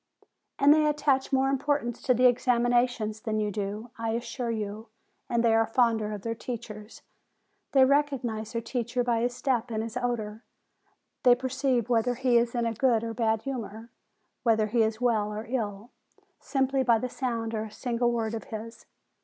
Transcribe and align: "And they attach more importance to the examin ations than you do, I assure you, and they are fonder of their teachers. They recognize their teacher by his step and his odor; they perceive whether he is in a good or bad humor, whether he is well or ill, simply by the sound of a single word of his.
"And 0.57 0.73
they 0.73 0.87
attach 0.87 1.31
more 1.31 1.47
importance 1.47 2.01
to 2.01 2.15
the 2.15 2.23
examin 2.23 2.73
ations 2.73 3.21
than 3.21 3.39
you 3.39 3.51
do, 3.51 3.91
I 3.99 4.13
assure 4.13 4.49
you, 4.49 4.87
and 5.29 5.43
they 5.43 5.53
are 5.53 5.67
fonder 5.67 6.11
of 6.11 6.23
their 6.23 6.33
teachers. 6.33 7.03
They 7.73 7.85
recognize 7.85 8.53
their 8.53 8.63
teacher 8.63 9.03
by 9.03 9.21
his 9.21 9.35
step 9.35 9.69
and 9.69 9.83
his 9.83 9.95
odor; 9.95 10.43
they 11.21 11.35
perceive 11.35 11.87
whether 11.87 12.15
he 12.15 12.39
is 12.39 12.55
in 12.55 12.65
a 12.65 12.73
good 12.73 13.03
or 13.03 13.13
bad 13.13 13.43
humor, 13.43 13.91
whether 14.41 14.65
he 14.65 14.81
is 14.81 14.99
well 14.99 15.31
or 15.31 15.45
ill, 15.47 15.91
simply 16.39 16.81
by 16.81 16.97
the 16.97 17.07
sound 17.07 17.53
of 17.53 17.67
a 17.67 17.69
single 17.69 18.11
word 18.11 18.33
of 18.33 18.45
his. 18.45 18.87